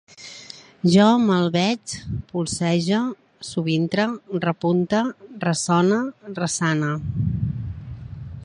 [0.93, 1.93] Jo malveig,
[2.31, 3.01] polzege,
[3.51, 4.07] subintre,
[4.49, 5.05] repunte,
[5.47, 6.01] ressone,
[6.41, 6.95] ressane